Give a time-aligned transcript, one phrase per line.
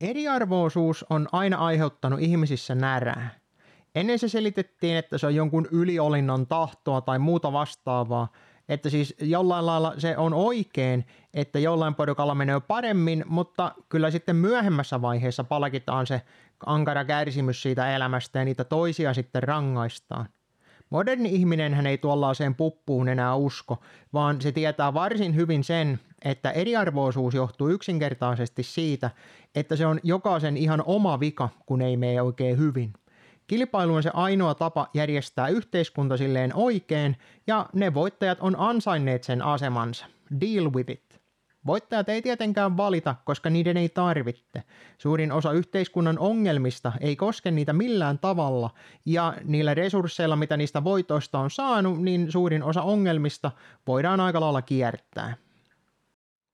[0.00, 3.30] Eriarvoisuus on aina aiheuttanut ihmisissä närää.
[3.94, 8.28] Ennen se selitettiin, että se on jonkun yliolinnon tahtoa tai muuta vastaavaa,
[8.68, 14.36] että siis jollain lailla se on oikein, että jollain porukalla menee paremmin, mutta kyllä sitten
[14.36, 16.22] myöhemmässä vaiheessa palkitaan se
[16.66, 20.28] ankara kärsimys siitä elämästä ja niitä toisia sitten rangaistaan.
[20.90, 23.78] Moderni ihminen hän ei tuollaiseen puppuun enää usko,
[24.12, 29.10] vaan se tietää varsin hyvin sen, että eriarvoisuus johtuu yksinkertaisesti siitä,
[29.54, 32.92] että se on jokaisen ihan oma vika, kun ei mene oikein hyvin.
[33.46, 37.16] Kilpailu on se ainoa tapa järjestää yhteiskunta silleen oikein,
[37.46, 40.06] ja ne voittajat on ansainneet sen asemansa.
[40.40, 41.05] Deal with it.
[41.66, 44.62] Voittajat ei tietenkään valita, koska niiden ei tarvitte.
[44.98, 48.70] Suurin osa yhteiskunnan ongelmista ei koske niitä millään tavalla,
[49.06, 53.50] ja niillä resursseilla, mitä niistä voitoista on saanut, niin suurin osa ongelmista
[53.86, 55.36] voidaan aika lailla kiertää.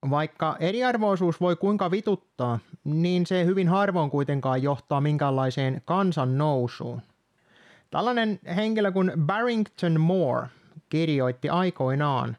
[0.09, 7.01] Vaikka eriarvoisuus voi kuinka vituttaa, niin se hyvin harvoin kuitenkaan johtaa minkäänlaiseen kansan nousuun.
[7.91, 10.47] Tällainen henkilö kuin Barrington Moore
[10.89, 12.37] kirjoitti aikoinaan,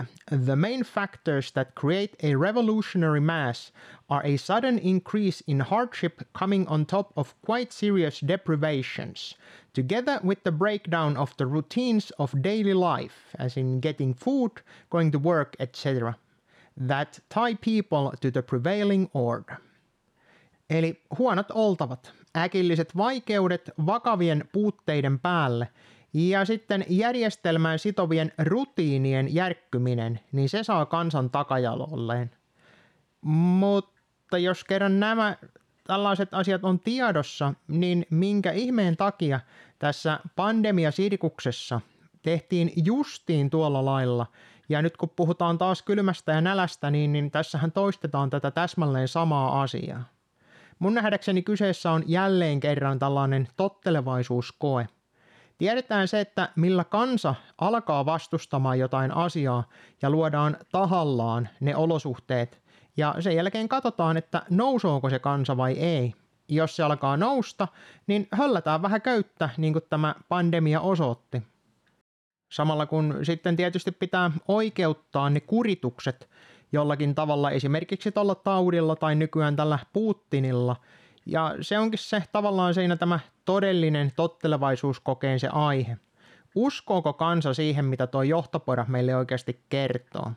[0.00, 3.72] että The main factors that create a revolutionary mass
[4.08, 9.36] are a sudden increase in hardship coming on top of quite serious deprivations,
[9.72, 14.50] together with the breakdown of the routines of daily life, as in getting food,
[14.90, 16.16] going to work, etc
[16.76, 19.56] that tie people to the prevailing order.
[20.70, 25.68] Eli huonot oltavat, äkilliset vaikeudet vakavien puutteiden päälle
[26.16, 32.30] ja sitten järjestelmään sitovien rutiinien järkkyminen, niin se saa kansan takajalolleen.
[33.20, 35.36] Mutta jos kerran nämä
[35.84, 39.40] tällaiset asiat on tiedossa, niin minkä ihmeen takia
[39.78, 41.80] tässä pandemiasirkuksessa
[42.22, 44.26] tehtiin justiin tuolla lailla–
[44.68, 49.62] ja nyt kun puhutaan taas kylmästä ja nälästä, niin, niin tässähän toistetaan tätä täsmälleen samaa
[49.62, 50.04] asiaa.
[50.78, 54.88] Mun nähdäkseni kyseessä on jälleen kerran tällainen tottelevaisuuskoe.
[55.58, 59.68] Tiedetään se, että millä kansa alkaa vastustamaan jotain asiaa
[60.02, 62.60] ja luodaan tahallaan ne olosuhteet,
[62.96, 66.14] ja sen jälkeen katsotaan, että nousooko se kansa vai ei.
[66.48, 67.68] Jos se alkaa nousta,
[68.06, 71.42] niin höllätään vähän köyttä, niin kuin tämä pandemia osoitti.
[72.52, 76.28] Samalla kun sitten tietysti pitää oikeuttaa ne kuritukset
[76.72, 80.76] jollakin tavalla, esimerkiksi tuolla taudilla tai nykyään tällä Putinilla.
[81.26, 85.96] Ja se onkin se tavallaan siinä tämä todellinen tottelevaisuuskokeen se aihe.
[86.54, 90.32] Uskooko kansa siihen, mitä tuo johtopora meille oikeasti kertoo?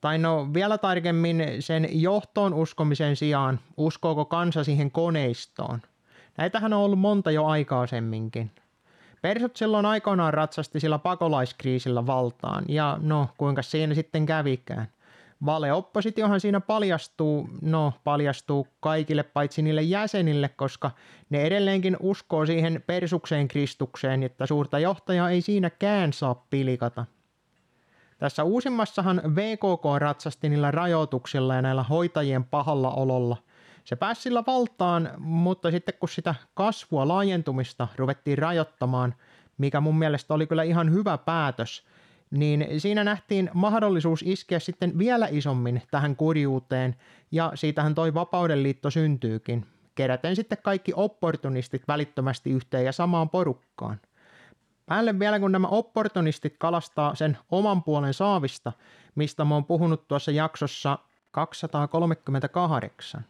[0.00, 5.82] Tai no vielä tarkemmin sen johtoon uskomisen sijaan, uskooko kansa siihen koneistoon?
[6.36, 8.50] Näitähän on ollut monta jo aikaisemminkin.
[9.22, 14.88] Persut silloin aikoinaan ratsasti sillä pakolaiskriisillä valtaan, ja no, kuinka siinä sitten kävikään.
[15.46, 20.90] Valeoppositiohan siinä paljastuu, no paljastuu kaikille paitsi niille jäsenille, koska
[21.30, 27.04] ne edelleenkin uskoo siihen persukseen Kristukseen, että suurta johtajaa ei siinäkään saa pilikata.
[28.18, 33.36] Tässä uusimmassahan VKK ratsasti niillä rajoituksilla ja näillä hoitajien pahalla ololla–
[33.84, 39.14] se pääsi sillä valtaan, mutta sitten kun sitä kasvua, laajentumista ruvettiin rajoittamaan,
[39.58, 41.86] mikä mun mielestä oli kyllä ihan hyvä päätös,
[42.30, 46.96] niin siinä nähtiin mahdollisuus iskeä sitten vielä isommin tähän kurjuuteen,
[47.32, 54.00] ja siitähän toi Vapaudenliitto syntyykin, keräten sitten kaikki opportunistit välittömästi yhteen ja samaan porukkaan.
[54.86, 58.72] Päälle vielä kun nämä opportunistit kalastaa sen oman puolen saavista,
[59.14, 60.98] mistä mä oon puhunut tuossa jaksossa
[61.30, 63.24] 238.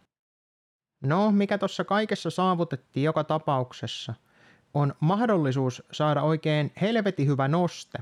[1.01, 4.15] No, mikä tuossa kaikessa saavutettiin joka tapauksessa,
[4.75, 7.99] on mahdollisuus saada oikein helvetin hyvä noste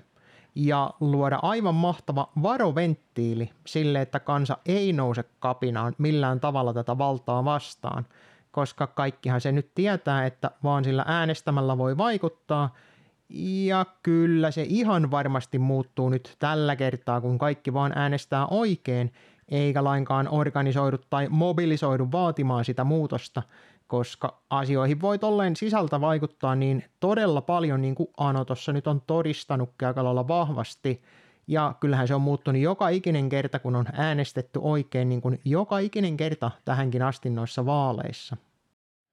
[0.55, 7.45] ja luoda aivan mahtava varoventtiili sille, että kansa ei nouse kapinaan millään tavalla tätä valtaa
[7.45, 8.07] vastaan,
[8.51, 12.75] koska kaikkihan se nyt tietää, että vaan sillä äänestämällä voi vaikuttaa,
[13.67, 19.13] ja kyllä se ihan varmasti muuttuu nyt tällä kertaa, kun kaikki vaan äänestää oikein,
[19.49, 23.43] eikä lainkaan organisoidu tai mobilisoidu vaatimaan sitä muutosta,
[23.89, 29.03] koska asioihin voi tolleen sisältä vaikuttaa niin todella paljon, niin kuin Ano tuossa nyt on
[29.07, 31.03] todistanut aika lailla vahvasti,
[31.47, 35.79] ja kyllähän se on muuttunut joka ikinen kerta, kun on äänestetty oikein, niin kuin joka
[35.79, 38.37] ikinen kerta tähänkin asti noissa vaaleissa.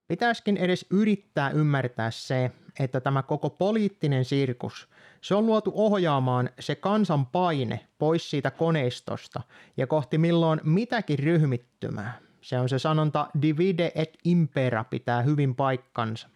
[0.07, 4.89] Pitäisikin edes yrittää ymmärtää se, että tämä koko poliittinen sirkus,
[5.21, 9.41] se on luotu ohjaamaan se kansan paine pois siitä koneistosta
[9.77, 12.24] ja kohti milloin mitäkin ryhmittymää.
[12.45, 16.29] Se on se sanonta divide et impera pitää hyvin paikkansa.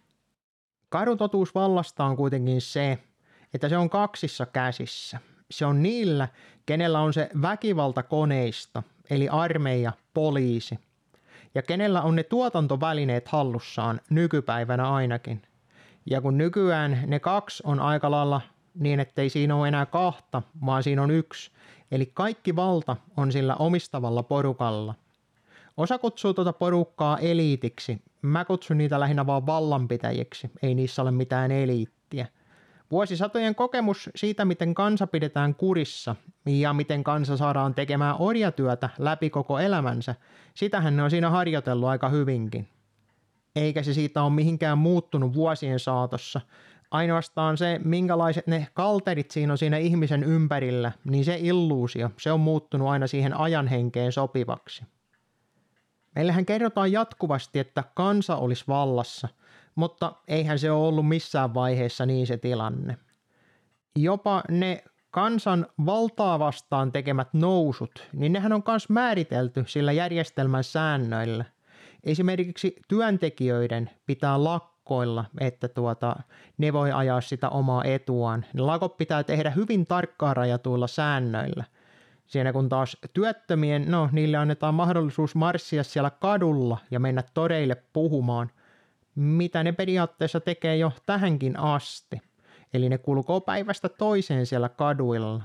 [0.90, 3.00] Karutotuus vallasta on kuitenkin se,
[3.54, 5.20] että se on kaksissa käsissä.
[5.52, 6.28] Se on niillä,
[6.66, 10.80] kenellä on se väkivaltakoneisto, eli armeija, poliisi–
[11.56, 15.42] ja kenellä on ne tuotantovälineet hallussaan nykypäivänä ainakin.
[16.06, 18.42] Ja kun nykyään ne kaksi on aika lailla
[18.76, 21.52] niin, ettei siinä ole enää kahta, vaan siinä on yksi,
[21.92, 24.96] eli kaikki valta on sillä omistavalla porukalla.
[25.80, 31.52] Osa kutsuu tuota porukkaa eliitiksi, mä kutsun niitä lähinnä vaan vallanpitäjiksi, ei niissä ole mitään
[31.52, 32.28] eliittiä–
[32.92, 36.16] Vuosisatojen kokemus siitä, miten kansa pidetään kurissa
[36.46, 40.16] ja miten kansa saadaan tekemään orjatyötä läpi koko elämänsä,
[40.54, 42.68] sitähän ne on siinä harjoitellut aika hyvinkin.
[43.56, 46.42] Eikä se siitä ole mihinkään muuttunut vuosien saatossa.
[46.92, 52.40] Ainoastaan se, minkälaiset ne kalterit siinä on siinä ihmisen ympärillä, niin se illuusio, se on
[52.40, 54.84] muuttunut aina siihen ajan henkeen sopivaksi.
[56.16, 59.28] Meillähän kerrotaan jatkuvasti, että kansa olisi vallassa–
[59.80, 62.98] mutta eihän se ole ollut missään vaiheessa niin se tilanne.
[63.96, 71.46] Jopa ne kansan valtaa vastaan tekemät nousut, niin nehän on myös määritelty sillä järjestelmän säännöillä.
[72.04, 76.16] Esimerkiksi työntekijöiden pitää lakkoilla, että tuota,
[76.58, 78.46] ne voi ajaa sitä omaa etuaan.
[78.54, 81.64] Ne lakot pitää tehdä hyvin tarkkaan rajatuilla säännöillä.
[82.30, 88.52] Siinä kun taas työttömien, no niille annetaan mahdollisuus marssia siellä kadulla ja mennä toreille puhumaan,
[89.16, 92.22] mitä ne periaatteessa tekee jo tähänkin asti.
[92.74, 95.44] Eli ne kulkoo päivästä toiseen siellä kaduilla.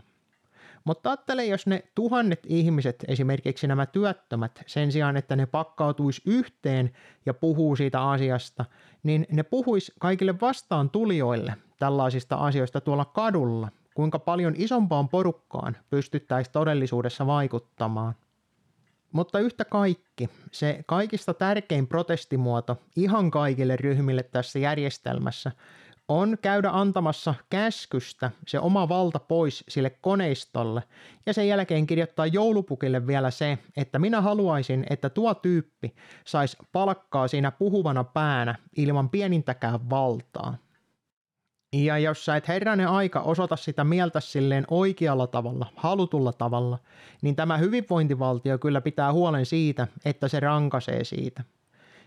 [0.85, 6.91] Mutta ajattele, jos ne tuhannet ihmiset, esimerkiksi nämä työttömät, sen sijaan, että ne pakkautuisi yhteen
[7.27, 8.65] ja puhuu siitä asiasta,
[9.03, 16.53] niin ne puhuisi kaikille vastaan tulijoille tällaisista asioista tuolla kadulla, kuinka paljon isompaan porukkaan pystyttäisiin
[16.53, 18.15] todellisuudessa vaikuttamaan.
[19.13, 25.53] Mutta yhtä kaikki, se kaikista tärkein protestimuoto ihan kaikille ryhmille tässä järjestelmässä
[26.09, 30.83] on käydä antamassa käskystä se oma valta pois sille koneistolle
[31.27, 35.95] ja sen jälkeen kirjoittaa joulupukille vielä se, että minä haluaisin, että tuo tyyppi
[36.25, 40.57] saisi palkkaa siinä puhuvana päänä ilman pienintäkään valtaa.
[41.83, 46.79] Ja jos sä et herranen aika osoita sitä mieltä silleen oikealla tavalla, halutulla tavalla,
[47.23, 51.45] niin tämä hyvinvointivaltio kyllä pitää huolen siitä, että se rankasee siitä.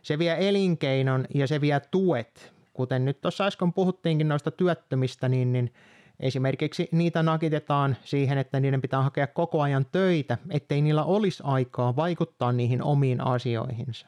[0.01, 2.53] Se vie elinkeinon ja se vie tuet.
[2.73, 5.73] Kuten nyt tuossa äsken puhuttiinkin noista työttömistä, niin, niin
[6.19, 11.95] esimerkiksi niitä nakitetaan siihen, että niiden pitää hakea koko ajan töitä, ettei niillä olisi aikaa
[11.95, 14.07] vaikuttaa niihin omiin asioihinsa.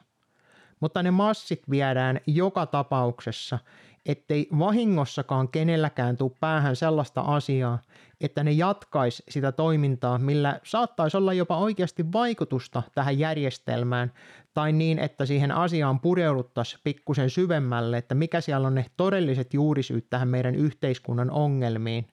[0.80, 3.58] Mutta ne massit viedään joka tapauksessa
[4.06, 7.78] ettei vahingossakaan kenelläkään tule päähän sellaista asiaa,
[8.20, 14.12] että ne jatkaisi sitä toimintaa, millä saattaisi olla jopa oikeasti vaikutusta tähän järjestelmään,
[14.54, 20.10] tai niin, että siihen asiaan pureuduttaisiin pikkusen syvemmälle, että mikä siellä on ne todelliset juurisyyt
[20.10, 22.06] tähän meidän yhteiskunnan ongelmiin.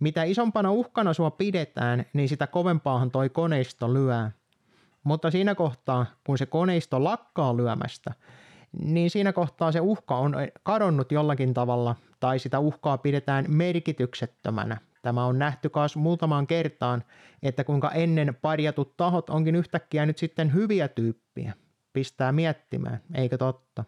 [0.00, 4.30] Mitä isompana uhkana sua pidetään, niin sitä kovempaahan toi koneisto lyö.
[5.04, 8.12] Mutta siinä kohtaa, kun se koneisto lakkaa lyömästä,
[8.82, 14.76] niin siinä kohtaa se uhka on kadonnut jollakin tavalla tai sitä uhkaa pidetään merkityksettömänä.
[15.02, 17.04] Tämä on nähty myös muutamaan kertaan,
[17.42, 21.52] että kuinka ennen parjatut tahot onkin yhtäkkiä nyt sitten hyviä tyyppiä.
[21.92, 23.84] Pistää miettimään, eikö totta?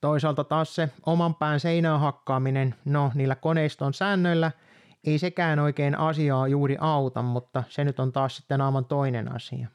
[0.00, 4.52] Toisaalta taas se oman pään seinään hakkaaminen, no niillä koneiston säännöillä,
[5.04, 9.68] ei sekään oikein asiaa juuri auta, mutta se nyt on taas sitten aivan toinen asia.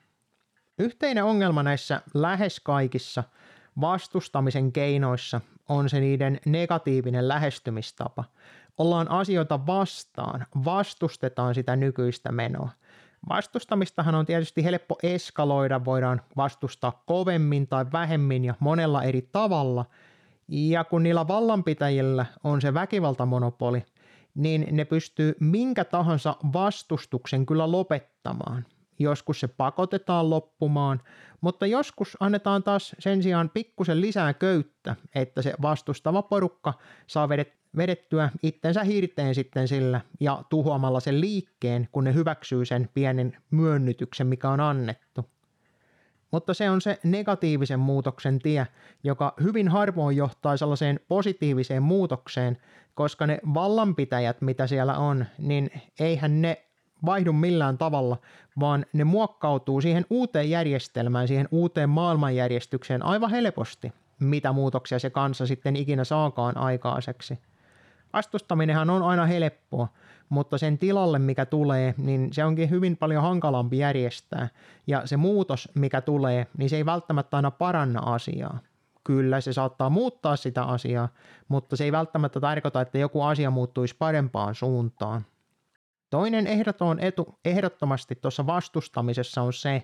[0.80, 3.24] Yhteinen ongelma näissä lähes kaikissa–
[3.82, 8.24] vastustamisen keinoissa on se niiden negatiivinen lähestymistapa.
[8.78, 12.70] Ollaan asioita vastaan, vastustetaan sitä nykyistä menoa.
[13.30, 19.86] Vastustamistahan on tietysti helppo eskaloida, voidaan vastustaa kovemmin tai vähemmin ja monella eri tavalla.
[20.48, 23.86] Ja kun niillä vallanpitäjillä on se väkivaltamonopoli,
[24.36, 28.66] niin ne pystyy minkä tahansa vastustuksen kyllä lopettamaan
[29.00, 31.02] joskus se pakotetaan loppumaan,
[31.42, 36.74] mutta joskus annetaan taas sen sijaan pikkusen lisää köyttä, että se vastustava porukka
[37.08, 37.30] saa
[37.78, 44.28] vedettyä itsensä hirteen sitten sillä ja tuhoamalla sen liikkeen, kun ne hyväksyy sen pienen myönnytyksen,
[44.28, 45.26] mikä on annettu.
[46.32, 48.68] Mutta se on se negatiivisen muutoksen tie,
[49.04, 52.58] joka hyvin harvoin johtaa sellaiseen positiiviseen muutokseen,
[52.94, 56.66] koska ne vallanpitäjät, mitä siellä on, niin eihän ne
[57.06, 58.18] vaihdu millään tavalla,
[58.60, 65.46] vaan ne muokkautuu siihen uuteen järjestelmään, siihen uuteen maailmanjärjestykseen aivan helposti, mitä muutoksia se kansa
[65.46, 67.40] sitten ikinä saakaan aikaiseksi.
[68.14, 69.88] Vastustaminenhan on aina helppoa,
[70.30, 74.50] mutta sen tilalle, mikä tulee, niin se onkin hyvin paljon hankalampi järjestää.
[74.88, 78.60] Ja se muutos, mikä tulee, niin se ei välttämättä aina paranna asiaa.
[79.04, 81.10] Kyllä, se saattaa muuttaa sitä asiaa,
[81.48, 85.26] mutta se ei välttämättä tarkoita, että joku asia muuttuisi parempaan suuntaan.
[86.14, 89.84] Toinen ehdoton etu ehdottomasti tuossa vastustamisessa on se,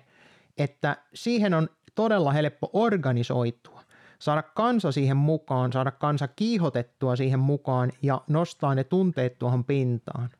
[0.58, 3.82] että siihen on todella helppo organisoitua,
[4.18, 10.30] saada kansa siihen mukaan, saada kansa kiihotettua siihen mukaan ja nostaa ne tunteet tuohon pintaan.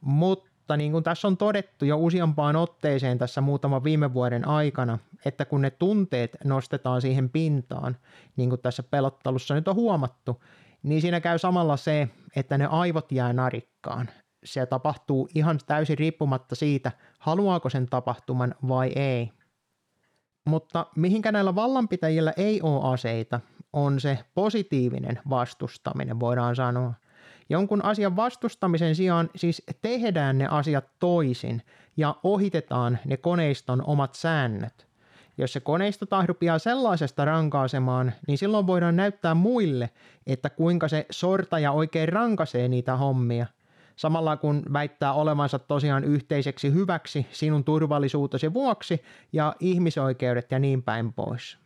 [0.00, 5.44] Mutta niin kuin tässä on todettu jo useampaan otteeseen tässä muutaman viime vuoden aikana, että
[5.44, 7.96] kun ne tunteet nostetaan siihen pintaan,
[8.36, 10.42] niin kuin tässä pelottelussa nyt on huomattu,
[10.82, 14.08] niin siinä käy samalla se, että ne aivot jää narikkaan.
[14.46, 19.32] Se tapahtuu ihan täysin riippumatta siitä, haluaako sen tapahtuman vai ei.
[20.44, 23.40] Mutta mihinkä näillä vallanpitäjillä ei ole aseita,
[23.72, 26.94] on se positiivinen vastustaminen, voidaan sanoa.
[27.48, 31.62] Jonkun asian vastustamisen sijaan siis tehdään ne asiat toisin
[31.96, 34.86] ja ohitetaan ne koneiston omat säännöt.
[35.38, 39.90] Jos se koneisto tahdupiaa sellaisesta rankaisemaan, niin silloin voidaan näyttää muille,
[40.26, 43.46] että kuinka se sortaja oikein rankaisee niitä hommia.
[43.96, 51.12] Samalla kun väittää olevansa tosiaan yhteiseksi hyväksi sinun turvallisuutesi vuoksi ja ihmisoikeudet ja niin päin
[51.12, 51.58] pois.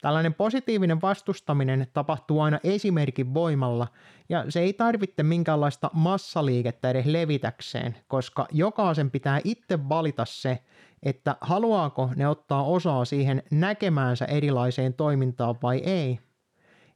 [0.00, 3.88] Tällainen positiivinen vastustaminen tapahtuu aina esimerkin voimalla
[4.28, 10.58] ja se ei tarvitse minkäänlaista massaliikettä edes levitäkseen, koska jokaisen pitää itse valita se,
[11.02, 16.18] että haluaako ne ottaa osaa siihen näkemäänsä erilaiseen toimintaan vai ei.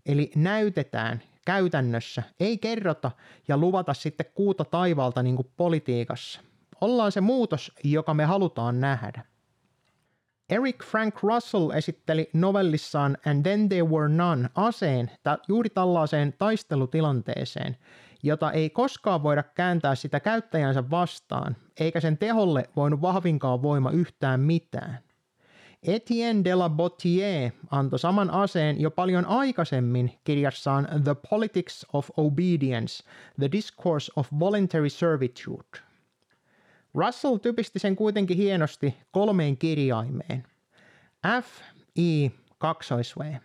[0.06, 3.10] Eli näytetään käytännössä, ei kerrota
[3.48, 6.40] ja luvata sitten kuuta taivaalta niin kuin politiikassa.
[6.80, 9.24] Ollaan se muutos, joka me halutaan nähdä.
[10.50, 15.10] Eric Frank Russell esitteli novellissaan And Then There Were None aseen
[15.48, 17.76] juuri tällaiseen taistelutilanteeseen,
[18.22, 24.40] jota ei koskaan voida kääntää sitä käyttäjänsä vastaan, eikä sen teholle voinut vahvinkaan voima yhtään
[24.40, 24.98] mitään.
[25.82, 33.04] Etienne de la Bottier antoi saman aseen jo paljon aikaisemmin kirjassaan The Politics of Obedience,
[33.38, 35.78] The Discourse of Voluntary Servitude.
[36.94, 40.46] Russell typisti sen kuitenkin hienosti kolmeen kirjaimeen.
[41.42, 41.60] F,
[41.98, 43.36] I, 2 V.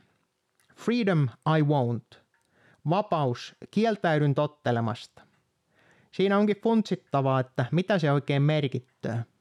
[0.75, 2.19] Freedom I won't.
[2.89, 5.21] Vapaus, kieltäydyn tottelemasta.
[6.11, 9.23] Siinä onkin funtsittavaa, että mitä se oikein merkittää–